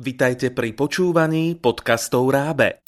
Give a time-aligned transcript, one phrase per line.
[0.00, 2.80] Vitajte pri počúvaní podcastov Rábe.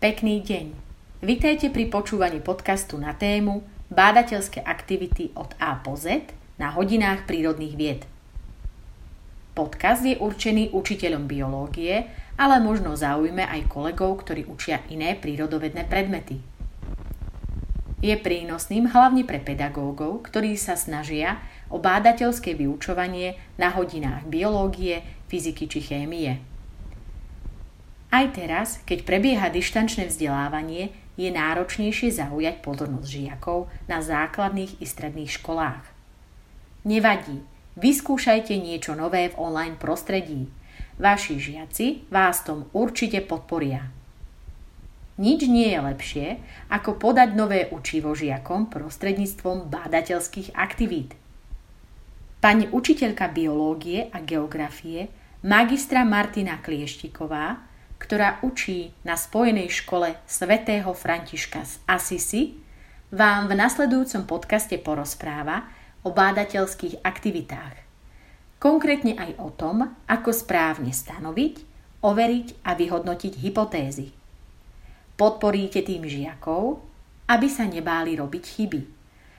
[0.00, 0.66] Pekný deň.
[1.20, 3.60] Vitajte pri počúvaní podcastu na tému
[3.92, 8.08] Bádateľské aktivity od A po Z na hodinách prírodných vied.
[9.52, 12.08] Podcast je určený učiteľom biológie,
[12.40, 16.53] ale možno zaujme aj kolegov, ktorí učia iné prírodovedné predmety.
[18.04, 21.40] Je prínosným hlavne pre pedagógov, ktorí sa snažia
[21.72, 25.00] o bádateľské vyučovanie na hodinách biológie,
[25.32, 26.36] fyziky či chémie.
[28.12, 35.40] Aj teraz, keď prebieha dištančné vzdelávanie, je náročnejšie zaujať pozornosť žiakov na základných i stredných
[35.40, 35.88] školách.
[36.84, 37.40] Nevadí,
[37.80, 40.52] vyskúšajte niečo nové v online prostredí.
[41.00, 44.03] Vaši žiaci vás tom určite podporia.
[45.14, 46.26] Nič nie je lepšie,
[46.74, 51.14] ako podať nové učivo žiakom prostredníctvom bádateľských aktivít.
[52.42, 55.06] Pani učiteľka biológie a geografie,
[55.46, 57.62] magistra Martina Klieštiková,
[58.02, 62.42] ktorá učí na Spojenej škole svätého Františka z Assisi,
[63.14, 65.70] vám v nasledujúcom podcaste porozpráva
[66.02, 67.86] o bádateľských aktivitách.
[68.58, 71.54] Konkrétne aj o tom, ako správne stanoviť,
[72.02, 74.23] overiť a vyhodnotiť hypotézy.
[75.14, 76.82] Podporíte tým žiakov,
[77.30, 78.80] aby sa nebáli robiť chyby,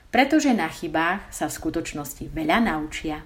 [0.08, 3.20] pretože na chybách sa v skutočnosti veľa naučia.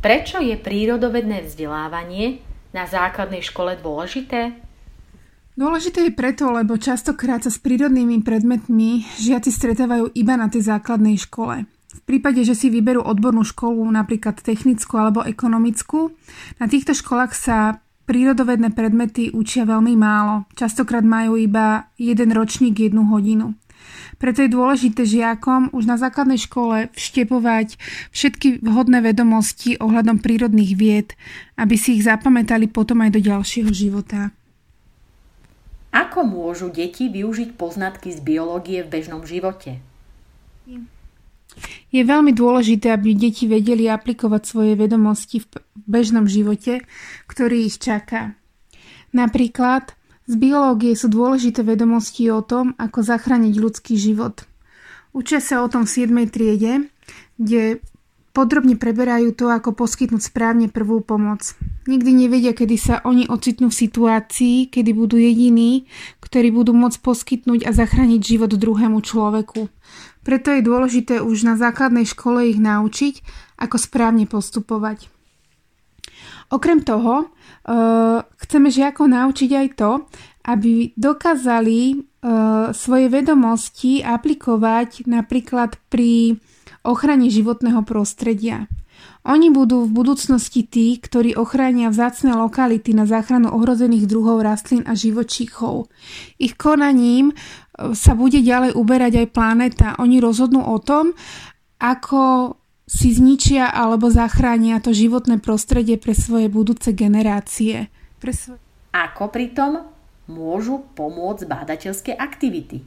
[0.00, 2.42] Prečo je prírodovedné vzdelávanie
[2.74, 4.58] na základnej škole dôležité?
[5.54, 11.20] Dôležité je preto, lebo častokrát sa s prírodnými predmetmi žiaci stretávajú iba na tej základnej
[11.20, 11.68] škole.
[11.90, 16.16] V prípade, že si vyberú odbornú školu, napríklad technickú alebo ekonomickú,
[16.58, 20.50] na týchto školách sa prírodovedné predmety učia veľmi málo.
[20.58, 23.54] Častokrát majú iba jeden ročník jednu hodinu.
[24.18, 27.78] Preto je dôležité žiakom už na základnej škole vštepovať
[28.10, 31.14] všetky vhodné vedomosti ohľadom prírodných vied,
[31.54, 34.34] aby si ich zapamätali potom aj do ďalšieho života.
[35.94, 39.78] Ako môžu deti využiť poznatky z biológie v bežnom živote?
[41.90, 45.46] Je veľmi dôležité, aby deti vedeli aplikovať svoje vedomosti v
[45.88, 46.86] bežnom živote,
[47.26, 48.38] ktorý ich čaká.
[49.10, 49.94] Napríklad
[50.30, 54.46] z biológie sú dôležité vedomosti o tom, ako zachrániť ľudský život.
[55.10, 56.30] Učia sa o tom v 7.
[56.30, 56.86] triede,
[57.34, 57.82] kde
[58.30, 61.54] podrobne preberajú to, ako poskytnúť správne prvú pomoc.
[61.90, 65.90] Nikdy nevedia, kedy sa oni ocitnú v situácii, kedy budú jediní,
[66.22, 69.66] ktorí budú môcť poskytnúť a zachrániť život druhému človeku.
[70.22, 73.24] Preto je dôležité už na základnej škole ich naučiť,
[73.58, 75.10] ako správne postupovať.
[76.50, 79.90] Okrem toho, uh, chceme žiakov naučiť aj to,
[80.50, 86.42] aby dokázali uh, svoje vedomosti aplikovať napríklad pri
[86.84, 88.68] ochrane životného prostredia.
[89.24, 94.96] Oni budú v budúcnosti tí, ktorí ochránia vzácne lokality na záchranu ohrozených druhov rastlín a
[94.96, 95.92] živočíchov.
[96.40, 97.34] Ich konaním e,
[97.92, 99.88] sa bude ďalej uberať aj planéta.
[100.00, 101.12] Oni rozhodnú o tom,
[101.80, 102.56] ako
[102.88, 107.92] si zničia alebo zachránia to životné prostredie pre svoje budúce generácie.
[108.18, 108.58] Pre svoj...
[108.90, 109.84] Ako pritom
[110.26, 112.82] môžu pomôcť bádateľské aktivity?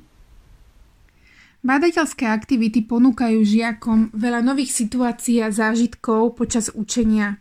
[1.63, 7.39] Bádateľské aktivity ponúkajú žiakom veľa nových situácií a zážitkov počas učenia.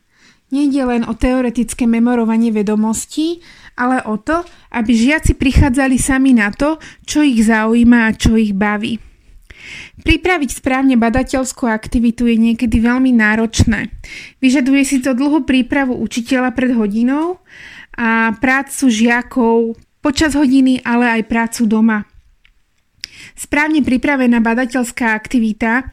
[0.55, 3.43] Nejde len o teoretické memorovanie vedomostí,
[3.75, 8.55] ale o to, aby žiaci prichádzali sami na to, čo ich zaujíma a čo ich
[8.55, 9.03] baví.
[10.07, 13.91] Pripraviť správne badateľskú aktivitu je niekedy veľmi náročné.
[14.39, 17.43] Vyžaduje si to dlhú prípravu učiteľa pred hodinou
[17.99, 22.12] a prácu žiakov počas hodiny, ale aj prácu doma.
[23.35, 25.91] Správne pripravená badateľská aktivita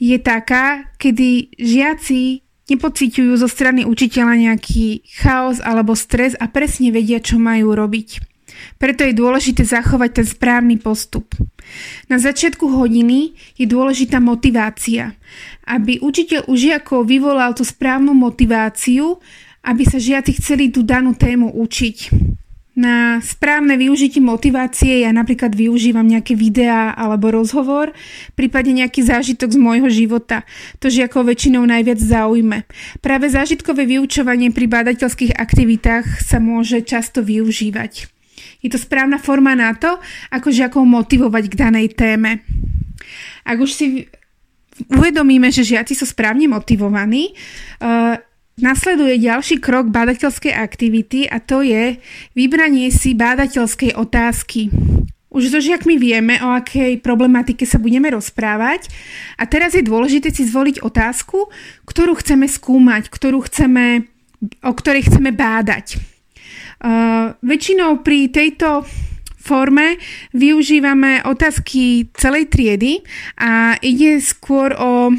[0.00, 7.18] je taká, kedy žiaci nepociťujú zo strany učiteľa nejaký chaos alebo stres a presne vedia,
[7.18, 8.30] čo majú robiť.
[8.78, 11.32] Preto je dôležité zachovať ten správny postup.
[12.10, 15.14] Na začiatku hodiny je dôležitá motivácia,
[15.66, 19.22] aby učiteľ u žiakov vyvolal tú správnu motiváciu,
[19.62, 21.96] aby sa žiaci chceli tú danú tému učiť.
[22.80, 27.92] Na správne využitie motivácie ja napríklad využívam nejaké videá alebo rozhovor,
[28.32, 30.48] prípadne nejaký zážitok z môjho života.
[30.80, 32.64] To žiakov väčšinou najviac zaujme.
[33.04, 38.08] Práve zážitkové vyučovanie pri bádateľských aktivitách sa môže často využívať.
[38.64, 40.00] Je to správna forma na to,
[40.32, 42.40] ako žiakov motivovať k danej téme.
[43.44, 44.08] Ak už si
[44.88, 47.36] uvedomíme, že žiaci sú správne motivovaní,
[47.84, 48.16] uh,
[48.58, 52.02] Nasleduje ďalší krok bádateľskej aktivity a to je
[52.34, 54.68] vybranie si bádateľskej otázky.
[55.30, 58.90] už so žiakmi vieme, o akej problematike sa budeme rozprávať
[59.38, 61.46] a teraz je dôležité si zvoliť otázku,
[61.86, 64.10] ktorú chceme skúmať, ktorú chceme,
[64.66, 66.02] o ktorej chceme bádať.
[66.80, 68.82] Uh, väčšinou pri tejto
[69.40, 69.96] forme
[70.36, 73.00] využívame otázky celej triedy
[73.40, 75.14] a ide skôr o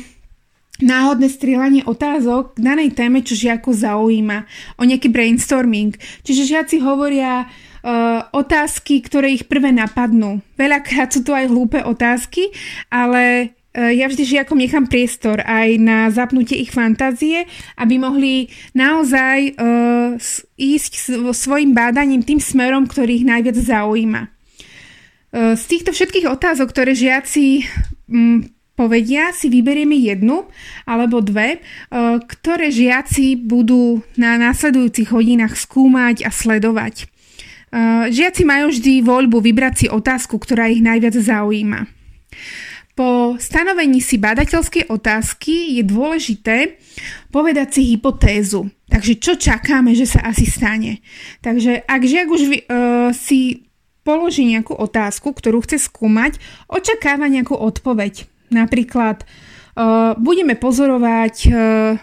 [0.83, 4.45] náhodné strieľanie otázok k danej téme, čo žiakov zaujíma,
[4.77, 5.95] o nejaký brainstorming.
[6.25, 10.41] Čiže žiaci hovoria uh, otázky, ktoré ich prvé napadnú.
[10.57, 12.51] Veľakrát sú to aj hlúpe otázky,
[12.89, 17.45] ale uh, ja vždy žiakom nechám priestor aj na zapnutie ich fantázie,
[17.77, 20.17] aby mohli naozaj uh,
[20.57, 24.27] ísť svojim bádaním tým smerom, ktorý ich najviac zaujíma.
[25.31, 27.63] Z týchto všetkých otázok, ktoré žiaci
[28.11, 28.43] um,
[28.81, 30.49] povedia, si vyberieme jednu
[30.89, 31.59] alebo dve, e,
[32.17, 37.05] ktoré žiaci budú na následujúcich hodinách skúmať a sledovať.
[37.05, 37.05] E,
[38.09, 41.85] žiaci majú vždy voľbu vybrať si otázku, ktorá ich najviac zaujíma.
[42.91, 46.57] Po stanovení si badateľskej otázky je dôležité
[47.31, 48.67] povedať si hypotézu.
[48.91, 50.99] Takže čo čakáme, že sa asi stane?
[51.39, 52.55] Takže ak žiak už uh,
[53.15, 53.71] si
[54.03, 58.30] položí nejakú otázku, ktorú chce skúmať, očakáva nejakú odpoveď.
[58.51, 61.35] Napríklad uh, budeme pozorovať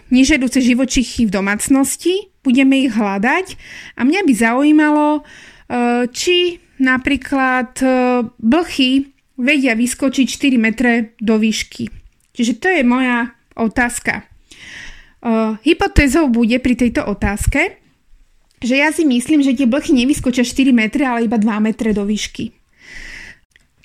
[0.09, 3.53] nežiaduce živočichy v domácnosti, budeme ich hľadať
[3.95, 10.91] a mňa by zaujímalo, uh, či napríklad uh, blchy vedia vyskočiť 4 metre
[11.21, 11.87] do výšky.
[12.35, 14.27] Čiže to je moja otázka.
[15.67, 17.75] Hypotézou bude pri tejto otázke,
[18.59, 22.03] že ja si myslím, že tie blchy nevyskočia 4 metre, ale iba 2 metre do
[22.03, 22.58] výšky.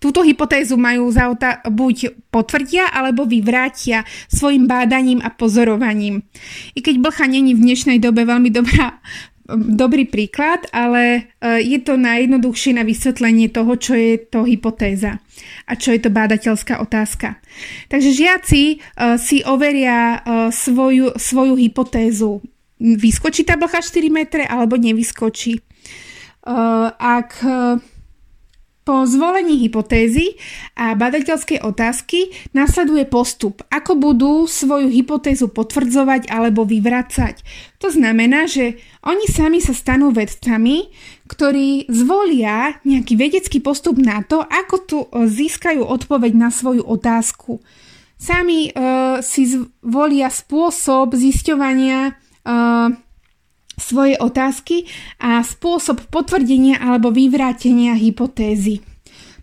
[0.05, 6.29] Túto hypotézu majú za ota- buď potvrdia alebo vyvrátia svojim bádaním a pozorovaním.
[6.77, 9.01] I keď blcha není v dnešnej dobe veľmi dobrá
[9.49, 15.21] dobrý príklad, ale e, je to najjednoduchšie na vysvetlenie toho, čo je to hypotéza
[15.69, 17.37] a čo je to bádateľská otázka.
[17.93, 18.77] Takže žiaci e,
[19.21, 22.41] si overia e, svoju, svoju hypotézu.
[22.81, 25.61] Vyskočí tá blcha 4 metre alebo nevyskočí.
[26.45, 27.41] Ak
[28.85, 30.37] po zvolení hypotézy
[30.77, 37.41] a badateľskej otázky nasleduje postup, ako budú svoju hypotézu potvrdzovať alebo vyvracať.
[37.81, 40.93] To znamená, že oni sami sa stanú vedcami,
[41.25, 47.65] ktorí zvolia nejaký vedecký postup na to, ako tu e, získajú odpoveď na svoju otázku.
[48.15, 52.89] Sami uh, si zvolia spôsob zisťovania uh,
[53.79, 54.87] svoje otázky
[55.19, 58.83] a spôsob potvrdenia alebo vyvrátenia hypotézy.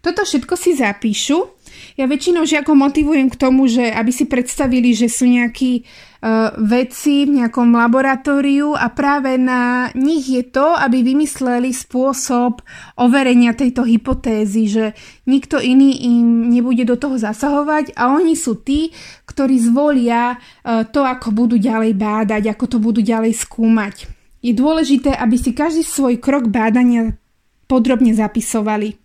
[0.02, 1.62] Toto všetko si zapíšu.
[2.00, 7.30] Ja väčšinou žiakov motivujem k tomu, že aby si predstavili, že sú nejakí uh, vedci
[7.30, 12.64] v nejakom laboratóriu a práve na nich je to, aby vymysleli spôsob
[12.98, 14.86] overenia tejto hypotézy, že
[15.30, 18.90] nikto iný im nebude do toho zasahovať a oni sú tí,
[19.30, 24.21] ktorí zvolia uh, to, ako budú ďalej bádať, ako to budú ďalej skúmať.
[24.42, 27.14] Je dôležité, aby si každý svoj krok bádania
[27.70, 28.98] podrobne zapisovali.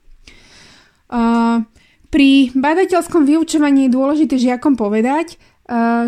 [2.09, 5.37] Pri bádateľskom vyučovaní je dôležité žiakom povedať,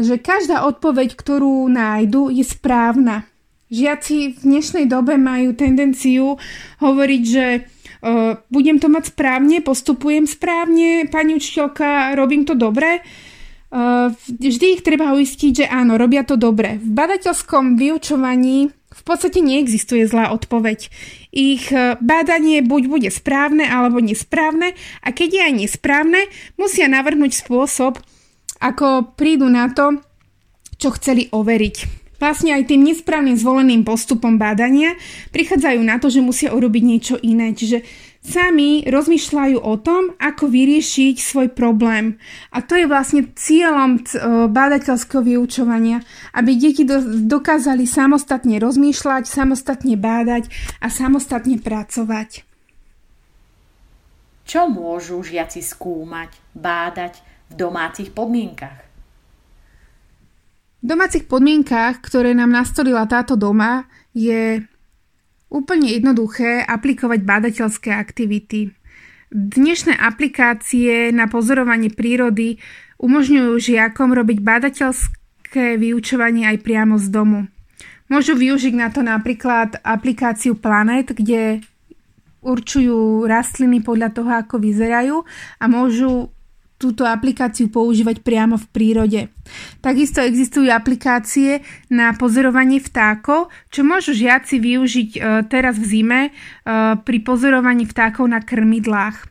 [0.01, 3.29] že každá odpoveď, ktorú nájdu, je správna.
[3.69, 6.41] Žiaci v dnešnej dobe majú tendenciu
[6.81, 7.69] hovoriť, že
[8.49, 13.05] budem to mať správne, postupujem správne, pani učiteľka, robím to dobre.
[14.25, 16.81] Vždy ich treba uistiť, že áno, robia to dobre.
[16.81, 18.73] V badateľskom vyučovaní
[19.09, 20.93] podstate neexistuje zlá odpoveď.
[21.33, 26.21] Ich e, bádanie buď bude správne alebo nesprávne a keď je aj nesprávne,
[26.61, 27.97] musia navrhnúť spôsob,
[28.61, 30.05] ako prídu na to,
[30.77, 32.09] čo chceli overiť.
[32.19, 34.99] Vlastne aj tým nesprávnym zvoleným postupom bádania
[35.31, 37.55] prichádzajú na to, že musia urobiť niečo iné.
[37.55, 37.87] Čiže
[38.29, 42.21] sami rozmýšľajú o tom, ako vyriešiť svoj problém.
[42.53, 44.03] A to je vlastne cieľom e,
[44.53, 46.05] bádateľského vyučovania,
[46.37, 46.85] aby deti
[47.25, 50.53] dokázali samostatne rozmýšľať, samostatne bádať
[50.85, 52.45] a samostatne pracovať.
[54.49, 58.89] Čo môžu žiaci skúmať, bádať v domácich podmienkach?
[60.79, 64.63] V domácich podmienkach, ktoré nám nastolila táto doma, je
[65.49, 68.73] úplne jednoduché aplikovať bádateľské aktivity.
[69.29, 72.57] Dnešné aplikácie na pozorovanie prírody
[72.97, 77.41] umožňujú žiakom robiť bádateľské vyučovanie aj priamo z domu.
[78.09, 81.61] Môžu využiť na to napríklad aplikáciu Planet, kde
[82.41, 85.17] určujú rastliny podľa toho, ako vyzerajú
[85.61, 86.33] a môžu
[86.79, 89.21] túto aplikáciu používať priamo v prírode.
[89.83, 95.21] Takisto existujú aplikácie na pozorovanie vtákov, čo môžu žiaci využiť e,
[95.51, 96.31] teraz v zime e,
[97.03, 99.27] pri pozorovaní vtákov na krmidlách.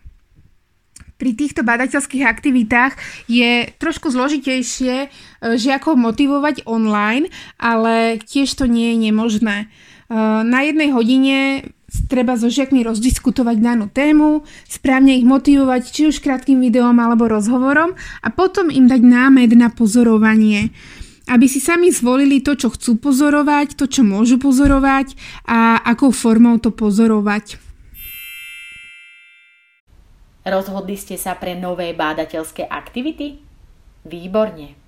[1.18, 2.94] pri týchto badateľských aktivitách
[3.26, 5.08] je trošku zložitejšie e,
[5.56, 9.72] žiakov motivovať online, ale tiež to nie je nemožné.
[10.08, 11.68] E, na jednej hodine
[12.08, 17.96] treba so žiakmi rozdiskutovať danú tému, správne ich motivovať či už krátkým videom alebo rozhovorom
[18.24, 20.72] a potom im dať námed na pozorovanie
[21.28, 26.56] aby si sami zvolili to, čo chcú pozorovať, to, čo môžu pozorovať a akou formou
[26.56, 27.60] to pozorovať.
[30.48, 33.44] Rozhodli ste sa pre nové bádateľské aktivity?
[34.08, 34.80] Výborne.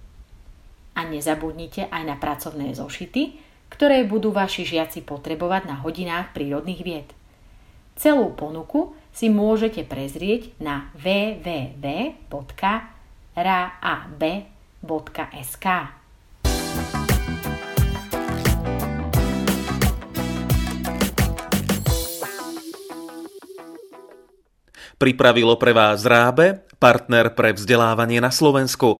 [0.95, 3.48] A nezabudnite aj na pracovné zošity,
[3.79, 7.07] ktoré budú vaši žiaci potrebovať na hodinách prírodných vied.
[7.95, 12.27] Celú ponuku si môžete prezrieť na www.raab.sk.
[24.99, 28.97] Pripravilo pre vás Rábe, partner pre vzdelávanie na Slovensku.